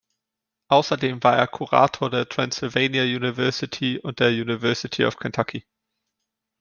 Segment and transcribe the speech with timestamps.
[0.69, 5.63] Außerdem war er Kurator der Transylvania University und der University of Kentucky.